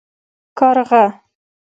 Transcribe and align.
🐦⬛ 0.57 0.59
کارغه 0.59 1.03